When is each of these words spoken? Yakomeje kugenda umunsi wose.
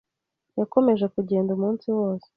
Yakomeje 0.59 1.05
kugenda 1.15 1.49
umunsi 1.53 1.87
wose. 1.97 2.27